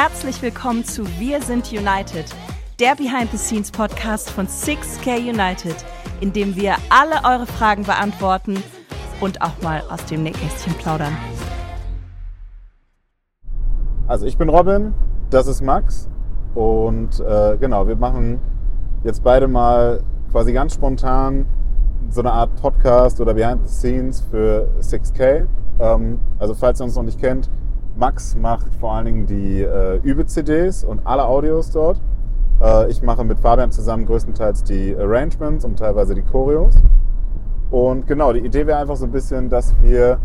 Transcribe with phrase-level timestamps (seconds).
[0.00, 2.26] Herzlich willkommen zu Wir sind United,
[2.78, 5.74] der Behind-the-Scenes-Podcast von 6K United,
[6.20, 8.62] in dem wir alle eure Fragen beantworten
[9.20, 11.16] und auch mal aus dem Nähkästchen plaudern.
[14.06, 14.94] Also ich bin Robin,
[15.30, 16.08] das ist Max
[16.54, 18.38] und äh, genau, wir machen
[19.02, 21.44] jetzt beide mal quasi ganz spontan
[22.08, 25.48] so eine Art Podcast oder Behind the Scenes für 6K.
[25.80, 27.50] Ähm, also falls ihr uns noch nicht kennt,
[27.98, 32.00] Max macht vor allen Dingen die äh, Übe-CDs und alle Audios dort.
[32.62, 36.76] Äh, ich mache mit Fabian zusammen größtenteils die Arrangements und teilweise die Choreos.
[37.72, 40.20] Und genau, die Idee wäre einfach so ein bisschen, dass wir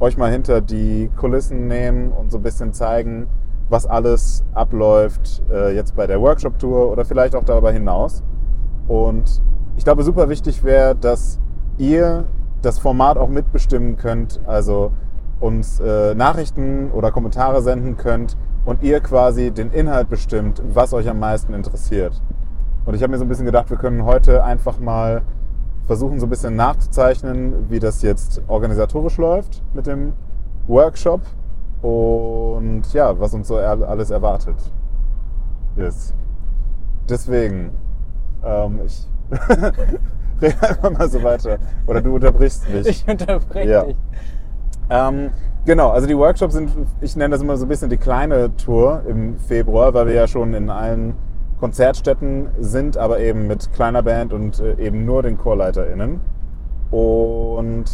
[0.00, 3.26] euch mal hinter die Kulissen nehmen und so ein bisschen zeigen,
[3.70, 8.22] was alles abläuft äh, jetzt bei der Workshop-Tour oder vielleicht auch darüber hinaus.
[8.86, 9.40] Und
[9.76, 11.40] ich glaube, super wichtig wäre, dass
[11.78, 12.24] ihr
[12.60, 14.92] das Format auch mitbestimmen könnt, also
[15.40, 21.08] uns äh, Nachrichten oder Kommentare senden könnt und ihr quasi den Inhalt bestimmt, was euch
[21.08, 22.20] am meisten interessiert.
[22.86, 25.22] Und ich habe mir so ein bisschen gedacht, wir können heute einfach mal
[25.86, 30.12] versuchen, so ein bisschen nachzuzeichnen, wie das jetzt organisatorisch läuft mit dem
[30.66, 31.20] Workshop
[31.82, 34.56] und ja, was uns so alles erwartet.
[35.76, 36.14] Yes.
[37.08, 37.70] Deswegen,
[38.42, 39.06] ähm, ich
[40.40, 41.58] rede einfach mal so weiter.
[41.86, 42.86] Oder du unterbrichst mich.
[42.86, 43.84] Ich unterbreche Ja.
[43.84, 43.96] dich.
[44.90, 45.30] Ähm,
[45.64, 49.02] genau, also die Workshops sind, ich nenne das immer so ein bisschen die kleine Tour
[49.06, 51.14] im Februar, weil wir ja schon in allen
[51.60, 56.20] Konzertstätten sind, aber eben mit kleiner Band und äh, eben nur den ChorleiterInnen.
[56.90, 57.84] Und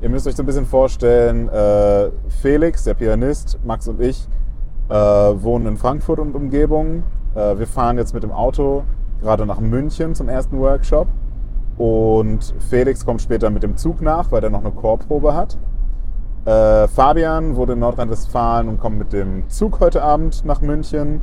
[0.00, 2.10] ihr müsst euch so ein bisschen vorstellen, äh,
[2.42, 4.28] Felix, der Pianist, Max und ich
[4.88, 7.02] äh, wohnen in Frankfurt und Umgebung.
[7.34, 8.84] Äh, wir fahren jetzt mit dem Auto
[9.20, 11.08] gerade nach München zum ersten Workshop.
[11.78, 15.58] Und Felix kommt später mit dem Zug nach, weil er noch eine Chorprobe hat.
[16.46, 21.20] Äh, Fabian wurde in Nordrhein-Westfalen und kommt mit dem Zug heute Abend nach München.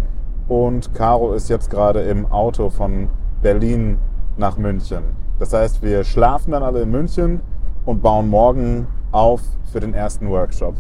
[0.50, 3.08] Und Caro ist jetzt gerade im Auto von
[3.42, 3.98] Berlin
[4.36, 5.04] nach München.
[5.40, 7.40] Das heißt, wir schlafen dann alle in München
[7.86, 9.42] und bauen morgen auf
[9.72, 10.76] für den ersten Workshop.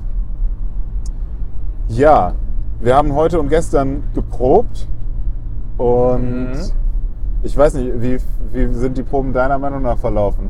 [1.88, 2.34] Ja,
[2.82, 4.88] wir haben heute und gestern geprobt
[5.78, 6.72] und Mhm.
[7.44, 8.18] ich weiß nicht, wie,
[8.52, 10.50] wie sind die Proben deiner Meinung nach verlaufen?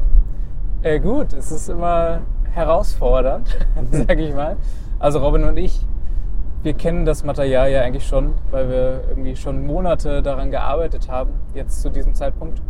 [0.82, 2.20] Äh, gut, es ist immer
[2.54, 3.58] herausfordernd,
[3.92, 4.58] sag ich mal.
[5.00, 5.82] Also Robin und ich,
[6.64, 11.32] wir kennen das Material ja eigentlich schon, weil wir irgendwie schon Monate daran gearbeitet haben,
[11.54, 12.62] jetzt zu diesem Zeitpunkt.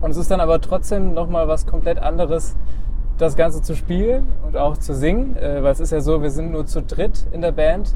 [0.00, 2.56] Und es ist dann aber trotzdem nochmal was komplett anderes,
[3.18, 6.30] das Ganze zu spielen und auch zu singen, äh, weil es ist ja so, wir
[6.30, 7.94] sind nur zu dritt in der Band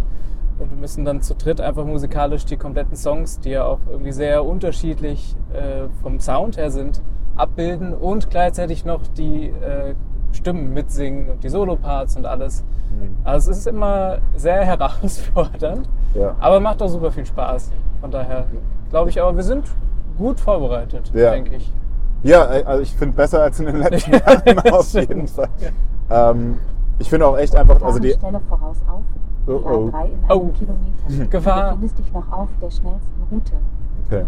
[0.58, 4.12] und wir müssen dann zu dritt einfach musikalisch die kompletten Songs, die ja auch irgendwie
[4.12, 7.02] sehr unterschiedlich äh, vom Sound her sind,
[7.34, 9.94] abbilden und gleichzeitig noch die äh,
[10.36, 12.64] Stimmen mitsingen und die Soloparts und alles.
[13.24, 16.34] Also es ist immer sehr herausfordernd, Ja.
[16.38, 17.70] aber macht auch super viel Spaß.
[18.00, 18.44] Von daher
[18.90, 19.64] glaube ich aber, wir sind
[20.18, 21.30] gut vorbereitet, Ja.
[21.32, 21.72] denke ich.
[22.22, 25.08] Ja, also ich finde besser als in den letzten Ja, Jahren auf stimmt.
[25.08, 25.48] jeden Fall.
[26.10, 26.58] Ähm,
[26.98, 29.02] ich finde auch echt einfach, also die, Stelle voraus auf.
[29.46, 29.56] Oh, oh.
[29.58, 30.48] A3 in einem Oh.
[30.48, 31.26] Kilometer.
[31.30, 31.62] Gefahr.
[31.70, 33.52] Du befindest dich noch auf der schnellsten Route.
[34.06, 34.24] okay.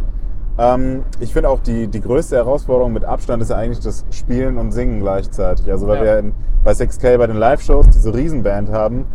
[0.59, 4.59] Ähm, ich finde auch die, die größte Herausforderung mit Abstand ist ja eigentlich das Spielen
[4.59, 5.71] und Singen gleichzeitig.
[5.71, 6.03] Also weil Ja.
[6.05, 6.33] wir in,
[6.65, 9.07] bei 6K bei den Live-Shows diese Riesenband haben,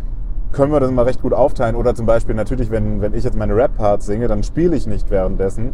[0.52, 1.76] können wir das mal recht gut aufteilen.
[1.76, 5.10] Oder zum Beispiel natürlich, wenn, wenn ich jetzt meine Rap-Parts singe, dann spiele ich nicht
[5.10, 5.72] währenddessen.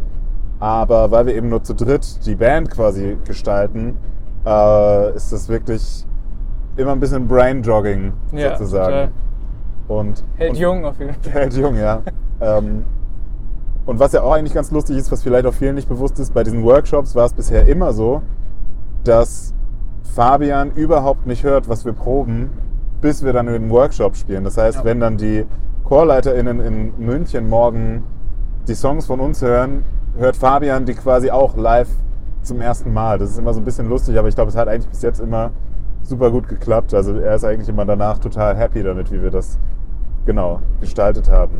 [0.59, 3.97] Aber weil wir eben nur zu dritt die Band quasi gestalten,
[4.45, 6.05] äh, ist das wirklich
[6.75, 8.85] immer ein bisschen Brain-Jogging Ja, sozusagen.
[8.85, 9.11] total.
[9.87, 11.31] Und, Hält und, jung auf jeden Fall.
[11.33, 12.01] Hält jung, ja.
[12.41, 12.83] ähm,
[13.85, 16.33] und was ja auch eigentlich ganz lustig ist, was vielleicht auch vielen nicht bewusst ist,
[16.33, 18.21] bei diesen Workshops war es bisher immer so,
[19.03, 19.53] dass
[20.03, 22.49] Fabian überhaupt nicht hört, was wir proben,
[23.01, 24.43] bis wir dann in den Workshop spielen.
[24.43, 24.83] Das heißt, Ja.
[24.85, 25.45] wenn dann die
[25.87, 28.03] ChorleiterInnen in München morgen
[28.67, 29.83] die Songs von uns hören,
[30.17, 31.89] hört Fabian die quasi auch live
[32.43, 33.17] zum ersten Mal.
[33.17, 35.19] Das ist immer so ein bisschen lustig, aber ich glaube, es hat eigentlich bis jetzt
[35.19, 35.51] immer
[36.03, 36.93] super gut geklappt.
[36.93, 39.57] Also er ist eigentlich immer danach total happy damit, wie wir das
[40.25, 41.59] genau gestaltet haben.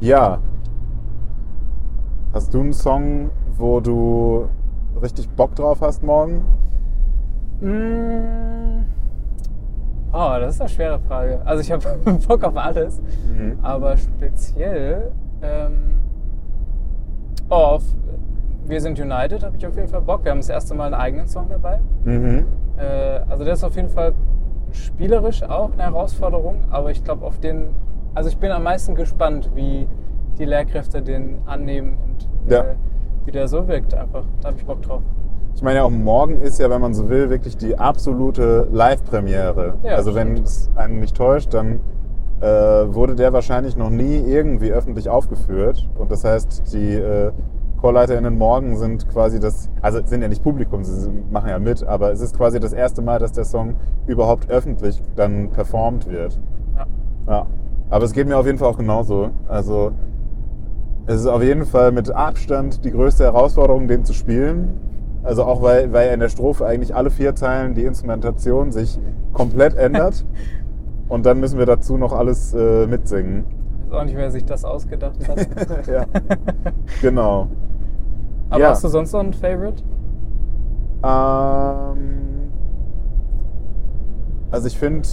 [0.00, 0.38] Ja.
[2.36, 4.46] Hast du einen Song, wo du
[5.00, 6.44] richtig Bock drauf hast morgen?
[7.62, 8.84] Mm.
[10.12, 11.40] Oh, das ist eine schwere Frage.
[11.46, 11.82] Also ich habe
[12.28, 13.00] Bock auf alles,
[13.32, 13.58] Mhm.
[13.62, 15.94] aber speziell ähm,
[17.48, 17.82] oh, auf
[18.66, 20.22] Wir sind United habe ich auf jeden Fall Bock.
[20.24, 21.80] Wir haben das erste Mal einen eigenen Song dabei.
[22.04, 22.44] Mhm.
[22.76, 24.12] Äh, also der ist auf jeden Fall
[24.72, 27.68] spielerisch auch eine Herausforderung, aber ich glaube auf den,
[28.14, 29.86] also ich bin am meisten gespannt, wie
[30.38, 32.60] die Lehrkräfte den annehmen und Ja.
[32.60, 32.74] äh,
[33.24, 34.24] wie der so wirkt einfach.
[34.40, 35.02] Da habe ich Bock drauf.
[35.54, 39.74] Ich meine, auch morgen ist ja, wenn man so will, wirklich die absolute Live-Premiere.
[39.82, 41.80] Ja, also wenn es einen nicht täuscht, dann
[42.40, 45.88] äh, wurde der wahrscheinlich noch nie irgendwie öffentlich aufgeführt.
[45.98, 47.32] Und das heißt, die äh,
[47.80, 52.12] ChorleiterInnen morgen sind quasi das, also sind ja nicht Publikum, sie machen ja mit, aber
[52.12, 53.76] es ist quasi das erste Mal, dass der Song
[54.06, 56.38] überhaupt öffentlich dann performt wird.
[56.76, 56.86] Ja.
[57.28, 57.46] Ja.
[57.88, 59.30] Aber es geht mir auf jeden Fall auch genauso.
[59.48, 59.92] Also
[61.06, 64.80] es ist auf jeden Fall mit Abstand die größte Herausforderung, den zu spielen.
[65.22, 68.98] Also auch weil, weil in der Strophe eigentlich alle vier Zeilen die Instrumentation sich
[69.32, 70.24] komplett ändert.
[71.08, 73.44] Und dann müssen wir dazu noch alles äh, mitsingen.
[73.86, 75.38] Ich weiß auch nicht, wer sich das ausgedacht hat.
[75.86, 76.04] ja.
[77.00, 77.48] Genau.
[78.50, 78.70] Aber Ja.
[78.70, 79.82] hast du sonst noch ein Favorite?
[81.04, 82.50] Ähm,
[84.50, 85.08] also ich finde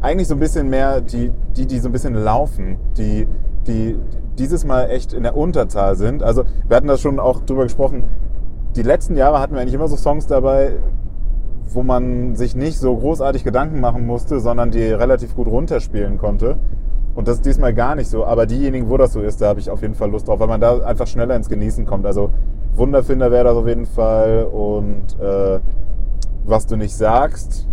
[0.00, 3.26] eigentlich so ein bisschen mehr die, die, die so ein bisschen laufen, die,
[3.66, 3.96] die
[4.38, 6.22] dieses Mal echt in der Unterzahl sind.
[6.22, 8.04] Also wir hatten da schon auch drüber gesprochen.
[8.76, 10.76] Die letzten Jahre hatten wir eigentlich immer so Songs dabei,
[11.72, 16.56] wo man sich nicht so großartig Gedanken machen musste, sondern die relativ gut runterspielen konnte.
[17.14, 18.26] Und das ist diesmal gar nicht so.
[18.26, 20.48] Aber diejenigen, wo das so ist, da habe ich auf jeden Fall Lust drauf, weil
[20.48, 22.04] man da einfach schneller ins Genießen kommt.
[22.04, 22.30] Also
[22.74, 24.44] Wunderfinder wäre das auf jeden Fall.
[24.44, 25.60] Und äh,
[26.44, 27.66] was du nicht sagst,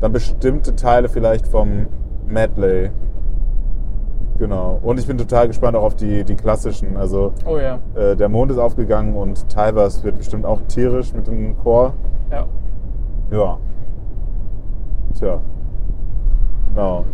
[0.00, 1.86] dann bestimmte Teile vielleicht vom
[2.26, 2.90] Medley.
[4.38, 4.78] Genau.
[4.82, 6.96] Und ich bin total gespannt auch auf die, die klassischen.
[6.96, 7.78] Also Oh ja.
[7.94, 11.94] äh, der Mond ist aufgegangen und Tybers wird bestimmt auch tierisch mit dem Chor.
[12.30, 12.46] ja.
[13.30, 13.58] Ja.
[15.18, 15.40] Tja.
[16.68, 17.04] Genau.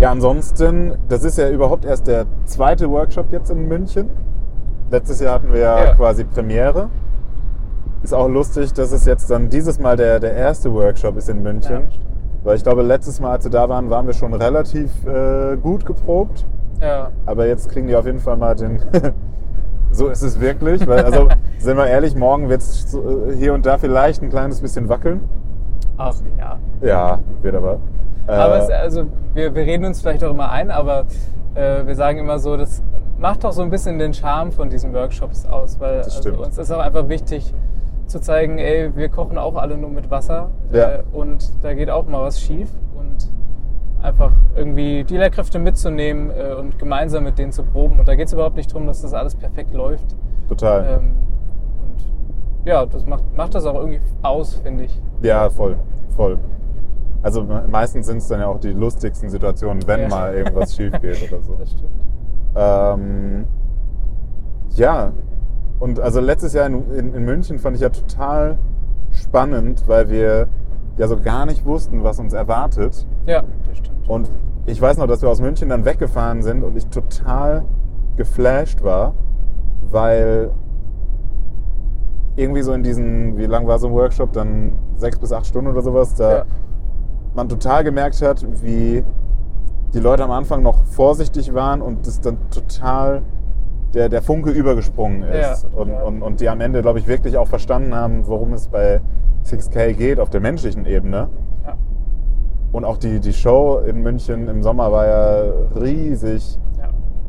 [0.00, 4.10] Ja, ansonsten, das ist ja überhaupt erst der zweite Workshop jetzt in München.
[4.90, 6.88] Letztes Jahr hatten wir ja, quasi Premiere.
[8.02, 11.42] Ist auch lustig, dass es jetzt dann dieses Mal der, der erste Workshop ist in
[11.42, 11.82] München.
[11.90, 11.98] Ja.
[12.44, 15.86] Weil ich glaube, letztes Mal, als wir da waren, waren wir schon relativ äh, gut
[15.86, 16.44] geprobt.
[16.80, 17.10] Ja.
[17.26, 18.80] Aber jetzt kriegen die auf jeden Fall mal den.
[19.92, 20.86] so ist es wirklich.
[20.86, 21.28] Weil, also,
[21.58, 22.98] sind wir ehrlich, morgen wird es
[23.38, 25.20] hier und da vielleicht ein kleines bisschen wackeln.
[25.96, 26.58] Ach ja.
[26.80, 27.78] Ja, wird aber.
[28.26, 31.04] Äh, Aber es, also, wir, wir reden uns vielleicht auch immer ein, aber
[31.54, 32.82] äh, wir sagen immer so, das
[33.18, 36.58] macht doch so ein bisschen den Charme von diesen Workshops aus, weil Das also, uns
[36.58, 37.54] ist auch einfach wichtig
[38.12, 40.92] zu zeigen, ey, wir kochen auch alle nur mit Wasser Ja.
[40.96, 43.28] äh, und da geht auch mal was schief und
[44.04, 47.98] einfach irgendwie die Lehrkräfte mitzunehmen äh, und gemeinsam mit denen zu proben.
[47.98, 50.14] Und da geht es überhaupt nicht darum, dass das alles perfekt läuft.
[50.48, 50.98] total.
[51.00, 51.12] Ähm,
[51.82, 55.00] und ja, das macht, macht das auch irgendwie aus, finde ich.
[55.22, 55.76] Ja, voll.
[56.16, 56.38] Voll.
[57.22, 60.08] Also me- meistens sind es dann ja auch die lustigsten Situationen, wenn Ja.
[60.08, 61.54] mal irgendwas schief geht oder so.
[61.58, 61.90] Das stimmt.
[62.56, 63.46] Ähm,
[64.74, 65.12] ja,
[65.82, 68.56] und also letztes Jahr in, in, in München fand ich ja total
[69.10, 70.46] spannend, weil wir
[70.96, 73.04] ja so gar nicht wussten, was uns erwartet.
[73.26, 74.08] Ja, das stimmt.
[74.08, 74.30] Und
[74.66, 77.64] ich weiß noch, dass wir aus München dann weggefahren sind und ich total
[78.16, 79.14] geflasht war,
[79.90, 80.50] weil
[82.36, 85.68] irgendwie so in diesen, wie lang war so ein Workshop, dann sechs bis acht Stunden
[85.70, 86.44] oder sowas, da Ja.
[87.34, 89.04] man total gemerkt hat, wie
[89.94, 93.22] die Leute am Anfang noch vorsichtig waren und das dann total
[93.94, 95.64] der, der Funke übergesprungen ist.
[95.64, 96.02] Ja, und, ja.
[96.02, 99.00] Und, und die am Ende, glaube ich, wirklich auch verstanden haben, worum es bei
[99.44, 101.28] 6K geht auf der menschlichen Ebene.
[101.64, 101.76] Ja.
[102.72, 106.58] Und auch die, die Show in München im Sommer war ja riesig.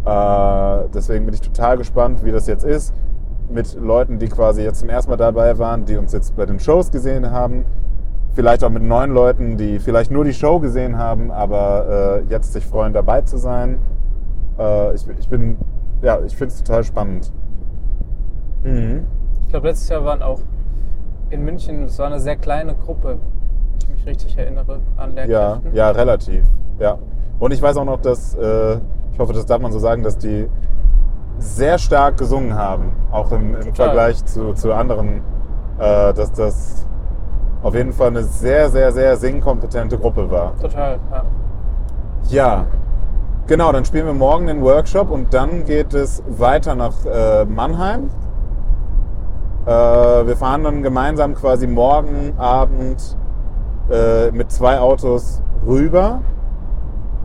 [0.05, 2.93] Äh, deswegen bin ich total gespannt, wie das jetzt ist.
[3.49, 6.59] Mit Leuten, die quasi jetzt zum ersten Mal dabei waren, die uns jetzt bei den
[6.59, 7.65] Shows gesehen haben.
[8.33, 12.51] Vielleicht auch mit neuen Leuten, die vielleicht nur die Show gesehen haben, aber äh, jetzt
[12.51, 13.77] sich freuen, dabei zu sein.
[14.57, 15.57] Äh, ich, ich bin,
[16.03, 17.31] ja, ich finde es total spannend.
[18.63, 19.05] Mhm.
[19.41, 20.39] Ich glaube, letztes Jahr waren auch
[21.31, 25.23] in München, es war eine sehr kleine Gruppe, wenn ich mich richtig erinnere, an Ja,
[25.23, 25.73] Lehrkräften.
[25.75, 26.43] ja, relativ.
[26.79, 26.97] Ja.
[27.39, 28.75] Und ich weiß auch noch, dass, äh,
[29.11, 30.47] ich hoffe, das darf man so sagen, dass die
[31.39, 35.21] sehr stark gesungen haben, auch im, im Vergleich zu, zu anderen,
[35.79, 36.87] äh, dass das
[37.63, 40.55] auf jeden Fall eine sehr, sehr, sehr singkompetente Gruppe war.
[40.61, 41.23] Total, ja.
[42.29, 42.65] Ja,
[43.47, 48.09] genau, dann spielen wir morgen den Workshop und dann geht es weiter nach äh, Mannheim.
[49.65, 53.17] Äh, wir fahren dann gemeinsam quasi morgen Abend
[53.89, 56.21] äh, mit zwei Autos rüber.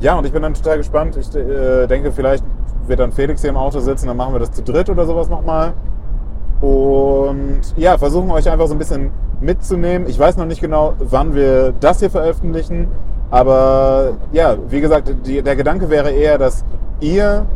[0.01, 1.17] Ja, und ich bin dann total gespannt.
[1.17, 2.45] Ich äh, denke, vielleicht
[2.87, 5.29] wird dann Felix hier im Auto sitzen, dann machen wir das zu dritt oder sowas
[5.29, 5.73] nochmal.
[6.61, 9.11] Und ja, versuchen euch einfach so ein bisschen
[9.41, 10.09] mitzunehmen.
[10.09, 12.89] Ich weiß noch nicht genau, wann wir das hier veröffentlichen.
[13.31, 16.65] Aber ja, wie gesagt, die, der Gedanke wäre eher, dass
[17.01, 17.47] ihr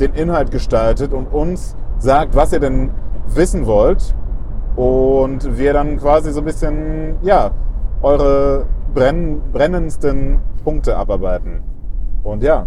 [0.00, 2.90] den Inhalt gestaltet und uns sagt, was ihr denn
[3.28, 4.14] wissen wollt.
[4.74, 7.50] Und wir dann quasi so ein bisschen, ja,
[8.00, 8.64] eure
[8.94, 11.62] brenn, brennendsten Punkte abarbeiten.
[12.22, 12.66] Und ja,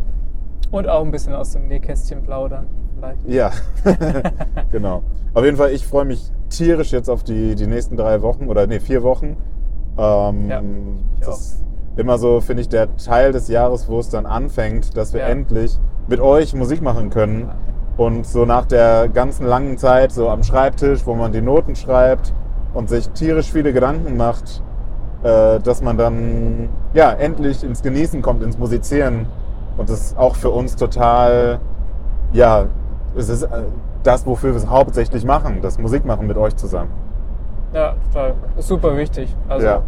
[0.72, 3.28] Und auch ein bisschen aus dem Nähkästchen plaudern, vielleicht.
[3.28, 3.52] ja,
[4.72, 5.04] genau.
[5.34, 8.68] Auf jeden Fall, ich freue mich tierisch jetzt auf die, die nächsten drei Wochen oder
[8.68, 9.38] nee, vier Wochen.
[9.98, 10.62] Ähm, Ja,
[11.20, 11.65] ich das
[11.98, 15.28] immer so, finde ich, der Teil des Jahres, wo es dann anfängt, dass wir Ja.
[15.28, 17.50] endlich mit euch Musik machen können.
[17.98, 22.34] Und so nach der ganzen langen Zeit, so am Schreibtisch, wo man die Noten schreibt
[22.74, 24.62] und sich tierisch viele Gedanken macht,
[25.24, 29.28] äh, dass man dann ja endlich ins Genießen kommt, ins Musizieren.
[29.78, 31.60] Und das ist auch für uns total,
[32.34, 32.66] ja,
[33.16, 33.48] es ist äh,
[34.04, 36.92] das, wofür wir es hauptsächlich machen, das Musikmachen mit euch zusammen.
[37.74, 38.34] Ja, total.
[38.58, 39.34] Ist super wichtig.
[39.48, 39.82] Also Ja.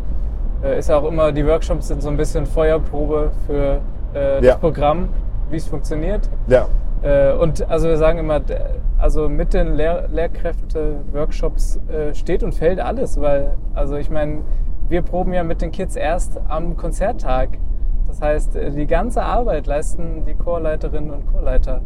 [0.63, 3.79] Äh, ist auch immer, die Workshops sind so ein bisschen Feuerprobe für
[4.13, 4.41] äh, Ja.
[4.53, 5.09] das Programm,
[5.49, 6.29] wie es funktioniert.
[6.47, 6.67] Ja,
[7.03, 8.41] Äh, und also wir sagen immer,
[8.97, 14.39] also mit den Lehr Lehrkräfte-Workshops äh, steht und fällt alles, weil, also ich meine,
[14.89, 17.49] wir proben ja mit den Kids erst am Konzerttag.
[18.07, 21.81] Das heißt, äh, die ganze Arbeit leisten die Chorleiterinnen und Chorleiter.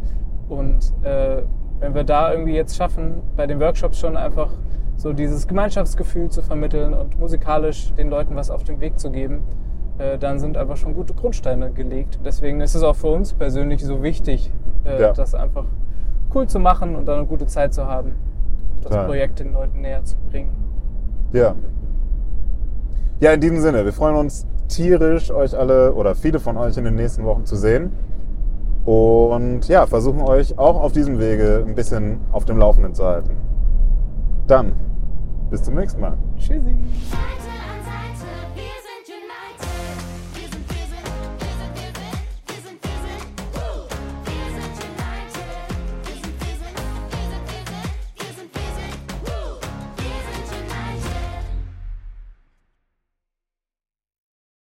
[0.48, 1.42] Und äh,
[1.80, 4.48] wenn wir da irgendwie jetzt schaffen, bei den Workshops schon einfach
[5.02, 9.40] so dieses Gemeinschaftsgefühl zu vermitteln und musikalisch den Leuten was auf den Weg zu geben,
[9.98, 12.20] äh, dann sind einfach schon gute Grundsteine gelegt.
[12.24, 14.52] Deswegen ist es auch für uns persönlich so wichtig,
[14.84, 15.12] äh, Ja.
[15.12, 15.64] das einfach
[16.32, 18.10] cool zu machen und dann eine gute Zeit zu haben
[18.76, 19.06] und das Total.
[19.06, 20.50] Projekt den Leuten näher zu bringen.
[21.32, 21.56] Ja.
[23.18, 26.84] Ja, in diesem Sinne, wir freuen uns tierisch, euch alle oder viele von euch in
[26.84, 27.90] den nächsten Wochen zu sehen.
[28.84, 33.30] Und ja, versuchen euch auch auf diesem Wege ein bisschen auf dem Laufenden zu halten.
[34.46, 34.72] Dann,
[35.52, 36.16] bis zum nächsten Mal.
[36.38, 36.74] Tschüssi!